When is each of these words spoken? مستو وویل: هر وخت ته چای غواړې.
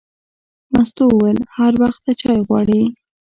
مستو 0.73 1.03
وویل: 1.09 1.39
هر 1.55 1.73
وخت 1.83 1.99
ته 2.05 2.11
چای 2.21 2.39
غواړې. 2.47 2.81